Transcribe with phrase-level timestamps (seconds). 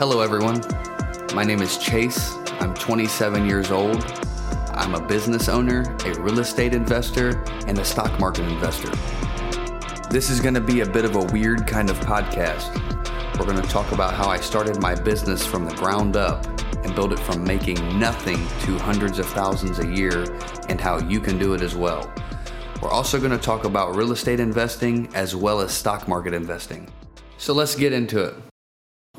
[0.00, 0.62] Hello, everyone.
[1.34, 2.34] My name is Chase.
[2.58, 4.02] I'm 27 years old.
[4.72, 8.88] I'm a business owner, a real estate investor, and a stock market investor.
[10.08, 12.74] This is going to be a bit of a weird kind of podcast.
[13.38, 16.94] We're going to talk about how I started my business from the ground up and
[16.94, 20.24] build it from making nothing to hundreds of thousands a year
[20.70, 22.10] and how you can do it as well.
[22.80, 26.90] We're also going to talk about real estate investing as well as stock market investing.
[27.36, 28.49] So let's get into it.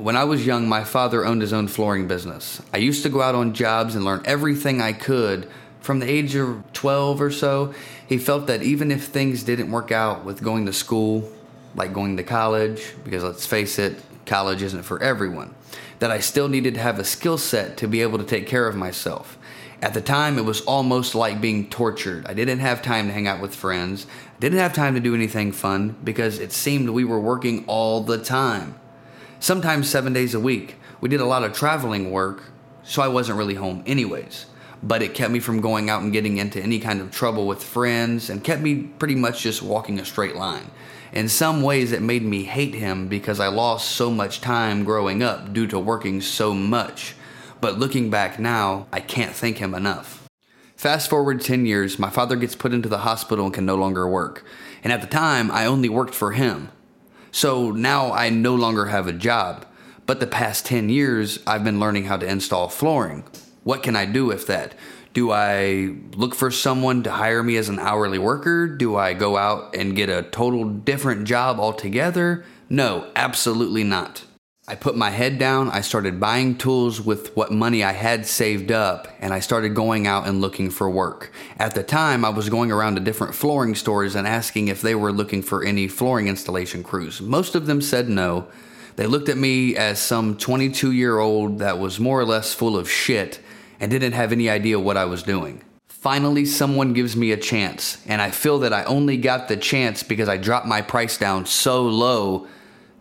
[0.00, 2.62] When I was young, my father owned his own flooring business.
[2.72, 5.46] I used to go out on jobs and learn everything I could.
[5.82, 7.74] From the age of 12 or so,
[8.06, 11.30] he felt that even if things didn't work out with going to school,
[11.74, 15.54] like going to college, because let's face it, college isn't for everyone,
[15.98, 18.66] that I still needed to have a skill set to be able to take care
[18.66, 19.36] of myself.
[19.82, 22.24] At the time, it was almost like being tortured.
[22.26, 25.14] I didn't have time to hang out with friends, I didn't have time to do
[25.14, 28.79] anything fun because it seemed we were working all the time
[29.40, 30.76] sometimes seven days a week.
[31.00, 32.44] We did a lot of traveling work,
[32.84, 34.46] so I wasn't really home anyways.
[34.82, 37.62] But it kept me from going out and getting into any kind of trouble with
[37.62, 40.70] friends and kept me pretty much just walking a straight line.
[41.12, 45.22] In some ways, it made me hate him because I lost so much time growing
[45.22, 47.14] up due to working so much.
[47.60, 50.28] But looking back now, I can't thank him enough.
[50.76, 54.08] Fast forward 10 years, my father gets put into the hospital and can no longer
[54.08, 54.46] work.
[54.82, 56.70] And at the time, I only worked for him.
[57.32, 59.66] So now I no longer have a job.
[60.06, 63.24] But the past 10 years, I've been learning how to install flooring.
[63.62, 64.74] What can I do with that?
[65.12, 68.68] Do I look for someone to hire me as an hourly worker?
[68.68, 72.44] Do I go out and get a total different job altogether?
[72.68, 74.24] No, absolutely not.
[74.70, 78.70] I put my head down, I started buying tools with what money I had saved
[78.70, 81.32] up, and I started going out and looking for work.
[81.58, 84.94] At the time, I was going around to different flooring stores and asking if they
[84.94, 87.20] were looking for any flooring installation crews.
[87.20, 88.46] Most of them said no.
[88.94, 92.76] They looked at me as some 22 year old that was more or less full
[92.76, 93.40] of shit
[93.80, 95.64] and didn't have any idea what I was doing.
[95.88, 100.04] Finally, someone gives me a chance, and I feel that I only got the chance
[100.04, 102.46] because I dropped my price down so low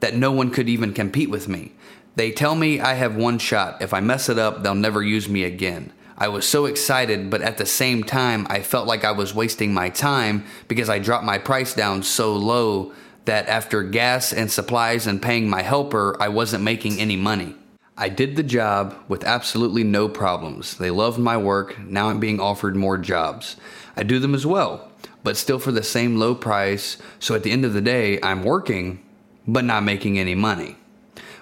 [0.00, 1.72] that no one could even compete with me.
[2.16, 3.80] They tell me I have one shot.
[3.80, 5.92] If I mess it up, they'll never use me again.
[6.16, 9.72] I was so excited, but at the same time, I felt like I was wasting
[9.72, 12.92] my time because I dropped my price down so low
[13.24, 17.54] that after gas and supplies and paying my helper, I wasn't making any money.
[17.96, 20.76] I did the job with absolutely no problems.
[20.76, 21.78] They loved my work.
[21.78, 23.56] Now I'm being offered more jobs.
[23.96, 24.90] I do them as well,
[25.22, 26.96] but still for the same low price.
[27.20, 29.04] So at the end of the day, I'm working,
[29.48, 30.76] but not making any money.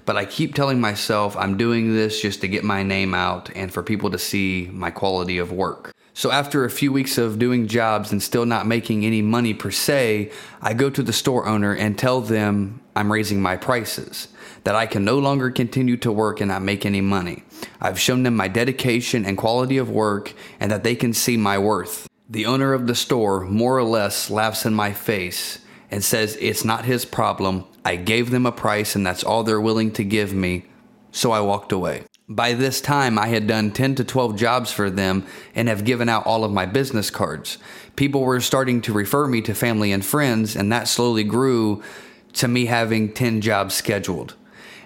[0.07, 3.73] But I keep telling myself I'm doing this just to get my name out and
[3.73, 5.93] for people to see my quality of work.
[6.15, 9.71] So, after a few weeks of doing jobs and still not making any money per
[9.71, 10.31] se,
[10.63, 14.29] I go to the store owner and tell them I'm raising my prices,
[14.65, 17.43] that I can no longer continue to work and not make any money.
[17.83, 21.59] I've shown them my dedication and quality of work and that they can see my
[21.59, 22.09] worth.
[22.31, 25.59] The owner of the store more or less laughs in my face
[25.91, 27.65] and says it's not his problem.
[27.85, 30.67] I gave them a price and that's all they're willing to give me.
[31.13, 32.05] So I walked away.
[32.29, 35.25] By this time, I had done 10 to 12 jobs for them
[35.55, 37.59] and have given out all of my business cards.
[37.95, 41.85] People were starting to refer me to family and friends, and that slowly grew
[42.33, 44.35] to me having 10 jobs scheduled.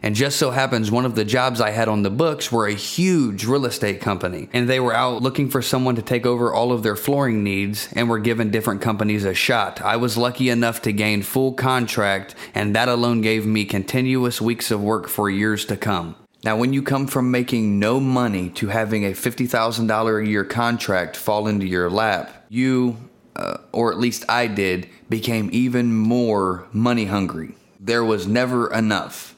[0.03, 2.75] And just so happens one of the jobs I had on the books were a
[2.75, 4.49] huge real estate company.
[4.53, 7.89] And they were out looking for someone to take over all of their flooring needs
[7.95, 9.81] and were giving different companies a shot.
[9.83, 14.71] I was lucky enough to gain full contract, and that alone gave me continuous weeks
[14.71, 16.17] of work for years to come.
[16.43, 21.17] Now, when you come from making no money to having a $50,000 a year contract
[21.17, 22.97] fall into your lap, you,
[23.37, 27.57] uh, or at least I did, became even more money hungry.
[27.79, 29.37] There was never enough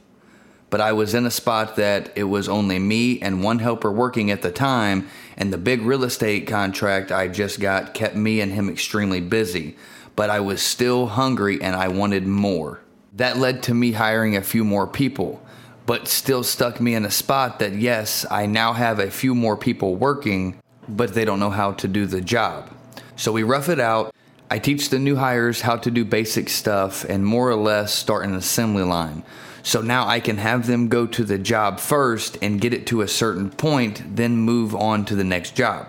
[0.72, 4.30] but I was in a spot that it was only me and one helper working
[4.30, 8.50] at the time, and the big real estate contract I just got kept me and
[8.50, 9.76] him extremely busy.
[10.16, 12.80] But I was still hungry and I wanted more.
[13.12, 15.44] That led to me hiring a few more people,
[15.84, 19.58] but still stuck me in a spot that, yes, I now have a few more
[19.58, 20.58] people working,
[20.88, 22.74] but they don't know how to do the job.
[23.16, 24.14] So we rough it out.
[24.50, 28.24] I teach the new hires how to do basic stuff and more or less start
[28.24, 29.22] an assembly line.
[29.62, 33.00] So now I can have them go to the job first and get it to
[33.00, 35.86] a certain point, then move on to the next job.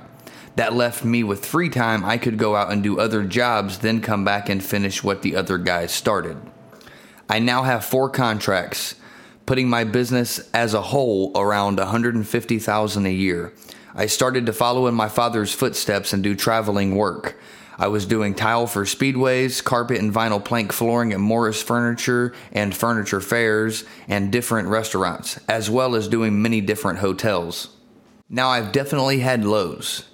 [0.55, 2.05] That left me with free time.
[2.05, 5.35] I could go out and do other jobs, then come back and finish what the
[5.35, 6.37] other guys started.
[7.27, 8.93] I now have four contracts,
[9.47, 13.53] putting my business as a whole around 150,000 a year.
[13.95, 17.39] I started to follow in my father's footsteps and do traveling work.
[17.83, 22.73] I was doing tile for speedways, carpet and vinyl plank flooring at Morris Furniture and
[22.73, 27.75] furniture fairs, and different restaurants, as well as doing many different hotels.
[28.29, 30.05] Now, I've definitely had lows,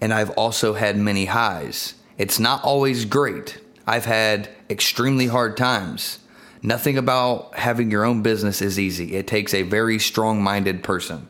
[0.00, 1.96] and I've also had many highs.
[2.16, 3.60] It's not always great.
[3.86, 6.18] I've had extremely hard times.
[6.62, 9.16] Nothing about having your own business is easy.
[9.16, 11.28] It takes a very strong minded person.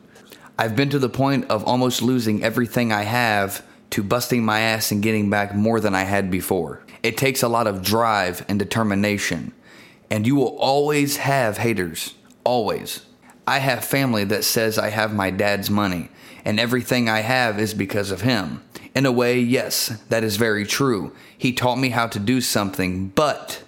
[0.57, 4.91] I've been to the point of almost losing everything I have to busting my ass
[4.91, 6.81] and getting back more than I had before.
[7.03, 9.53] It takes a lot of drive and determination.
[10.09, 12.15] And you will always have haters.
[12.43, 13.05] Always.
[13.45, 16.09] I have family that says I have my dad's money,
[16.45, 18.63] and everything I have is because of him.
[18.95, 21.13] In a way, yes, that is very true.
[21.37, 23.63] He taught me how to do something, but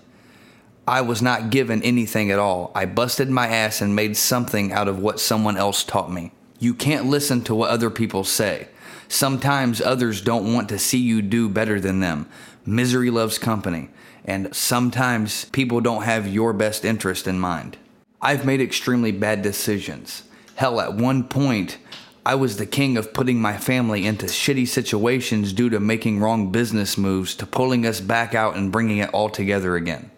[0.88, 2.72] I was not given anything at all.
[2.76, 6.32] I busted my ass and made something out of what someone else taught me.
[6.60, 8.68] You can't listen to what other people say.
[9.08, 12.28] Sometimes others don't want to see you do better than them.
[12.66, 13.90] Misery loves company,
[14.26, 17.78] and sometimes people don't have your best interest in mind.
[18.22, 20.24] I've made extremely bad decisions.
[20.56, 21.78] Hell, at one point,
[22.26, 26.52] I was the king of putting my family into shitty situations due to making wrong
[26.52, 30.10] business moves to pulling us back out and bringing it all together again.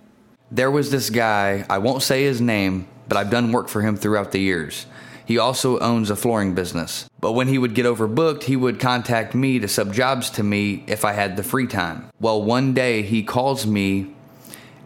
[0.49, 3.97] There was this guy, I won't say his name, but I've done work for him
[3.97, 4.85] throughout the years.
[5.27, 7.09] He also owns a flooring business.
[7.19, 10.85] But when he would get overbooked, he would contact me to sub jobs to me
[10.87, 12.05] if I had the free time.
[12.21, 14.15] Well, one day he calls me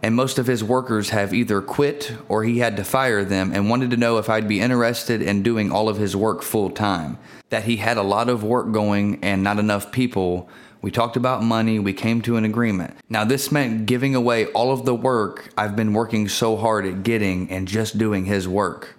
[0.02, 3.70] and most of his workers have either quit or he had to fire them and
[3.70, 7.18] wanted to know if I'd be interested in doing all of his work full time.
[7.50, 10.48] That he had a lot of work going and not enough people.
[10.80, 12.96] We talked about money, we came to an agreement.
[13.08, 17.04] Now, this meant giving away all of the work I've been working so hard at
[17.04, 18.96] getting and just doing his work.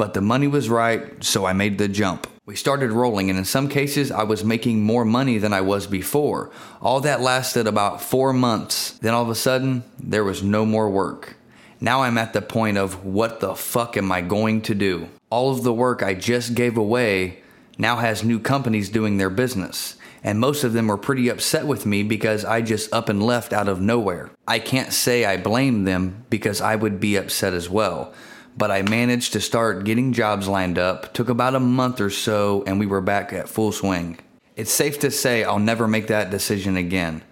[0.00, 2.26] But the money was right, so I made the jump.
[2.46, 5.86] We started rolling, and in some cases, I was making more money than I was
[5.86, 6.50] before.
[6.80, 8.92] All that lasted about four months.
[8.92, 11.36] Then all of a sudden, there was no more work.
[11.82, 15.10] Now I'm at the point of what the fuck am I going to do?
[15.28, 17.40] All of the work I just gave away
[17.76, 19.98] now has new companies doing their business.
[20.24, 23.52] And most of them were pretty upset with me because I just up and left
[23.52, 24.30] out of nowhere.
[24.48, 28.14] I can't say I blame them because I would be upset as well
[28.56, 31.12] but I managed to start getting jobs lined up.
[31.14, 34.18] Took about a month or so, and we were back at full swing.
[34.56, 37.22] It's safe to say I'll never make that decision again,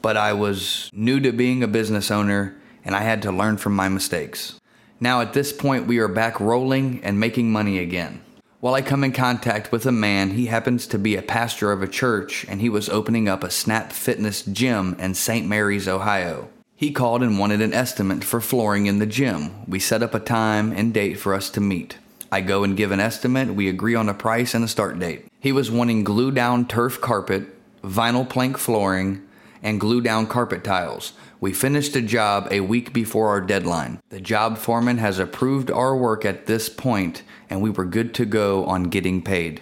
[0.00, 3.76] but I was new to being a business owner and I had to learn from
[3.76, 4.58] my mistakes.
[4.98, 8.22] Now, at this point, we are back rolling and making money again.
[8.60, 11.82] While I come in contact with a man, he happens to be a pastor of
[11.82, 15.46] a church and he was opening up a Snap Fitness gym in St.
[15.46, 16.48] Mary's, Ohio.
[16.80, 19.50] He called and wanted an estimate for flooring in the gym.
[19.68, 21.98] We set up a time and date for us to meet.
[22.32, 25.26] I go and give an estimate, we agree on a price and a start date.
[25.40, 27.48] He was wanting glue down turf carpet,
[27.82, 29.20] vinyl plank flooring,
[29.62, 31.12] and glue down carpet tiles.
[31.38, 34.00] We finished the job a week before our deadline.
[34.08, 38.24] The job foreman has approved our work at this point, and we were good to
[38.24, 39.60] go on getting paid.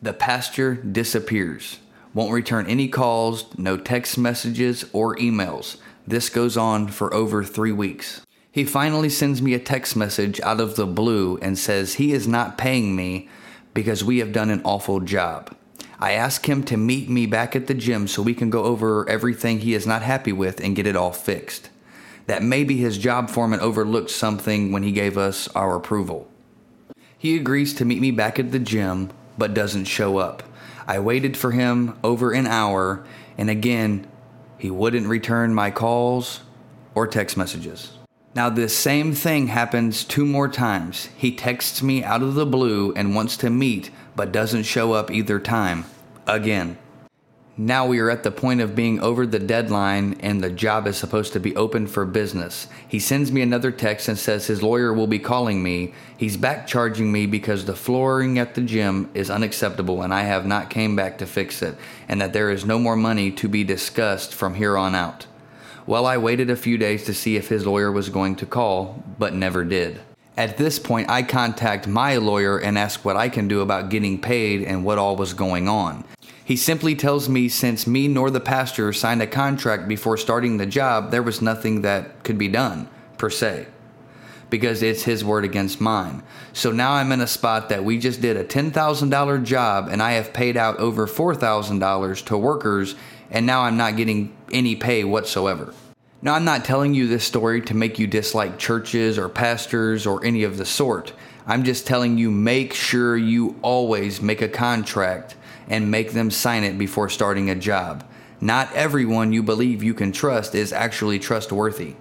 [0.00, 1.80] The pastor disappears.
[2.14, 5.76] Won't return any calls, no text messages or emails.
[6.06, 8.20] This goes on for over three weeks.
[8.52, 12.28] He finally sends me a text message out of the blue and says he is
[12.28, 13.28] not paying me
[13.72, 15.56] because we have done an awful job.
[15.98, 19.08] I ask him to meet me back at the gym so we can go over
[19.08, 21.70] everything he is not happy with and get it all fixed.
[22.26, 26.28] That maybe his job foreman overlooked something when he gave us our approval.
[27.16, 30.42] He agrees to meet me back at the gym, but doesn't show up.
[30.86, 33.04] I waited for him over an hour,
[33.38, 34.06] and again,
[34.58, 36.40] he wouldn't return my calls
[36.94, 37.92] or text messages.
[38.34, 41.08] Now, this same thing happens two more times.
[41.16, 45.10] He texts me out of the blue and wants to meet, but doesn't show up
[45.10, 45.84] either time.
[46.26, 46.78] Again.
[47.56, 50.96] Now we are at the point of being over the deadline and the job is
[50.96, 52.66] supposed to be open for business.
[52.88, 55.94] He sends me another text and says his lawyer will be calling me.
[56.16, 60.44] He's back charging me because the flooring at the gym is unacceptable and I have
[60.44, 61.76] not came back to fix it
[62.08, 65.28] and that there is no more money to be discussed from here on out.
[65.86, 69.04] Well, I waited a few days to see if his lawyer was going to call,
[69.16, 70.00] but never did.
[70.36, 74.20] At this point, I contact my lawyer and ask what I can do about getting
[74.20, 76.02] paid and what all was going on.
[76.44, 80.66] He simply tells me since me nor the pastor signed a contract before starting the
[80.66, 82.86] job, there was nothing that could be done,
[83.16, 83.66] per se,
[84.50, 86.22] because it's his word against mine.
[86.52, 90.12] So now I'm in a spot that we just did a $10,000 job and I
[90.12, 92.94] have paid out over $4,000 to workers,
[93.30, 95.72] and now I'm not getting any pay whatsoever.
[96.20, 100.24] Now, I'm not telling you this story to make you dislike churches or pastors or
[100.24, 101.12] any of the sort.
[101.46, 105.36] I'm just telling you make sure you always make a contract
[105.68, 108.04] and make them sign it before starting a job.
[108.40, 111.94] Not everyone you believe you can trust is actually trustworthy.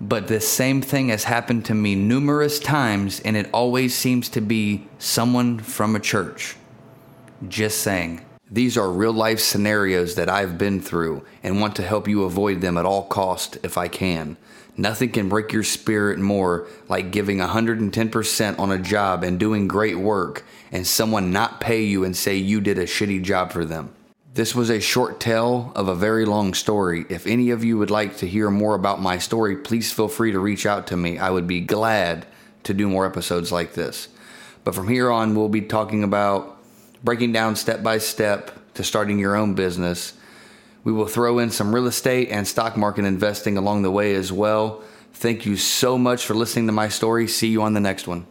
[0.00, 4.40] But this same thing has happened to me numerous times, and it always seems to
[4.40, 6.56] be someone from a church.
[7.48, 8.24] Just saying.
[8.54, 12.60] These are real life scenarios that I've been through and want to help you avoid
[12.60, 14.36] them at all cost if I can.
[14.76, 19.98] Nothing can break your spirit more like giving 110% on a job and doing great
[19.98, 23.92] work and someone not pay you and say you did a shitty job for them.
[24.34, 27.06] This was a short tale of a very long story.
[27.08, 30.30] If any of you would like to hear more about my story, please feel free
[30.30, 31.18] to reach out to me.
[31.18, 32.24] I would be glad
[32.62, 34.06] to do more episodes like this.
[34.62, 36.53] But from here on, we'll be talking about
[37.04, 40.14] breaking down step by step to starting your own business.
[40.82, 44.32] We will throw in some real estate and stock market investing along the way as
[44.32, 44.82] well.
[45.12, 47.28] Thank you so much for listening to my story.
[47.28, 48.26] See you on the next one.